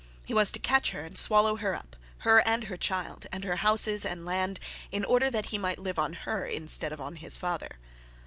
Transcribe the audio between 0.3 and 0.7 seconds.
was to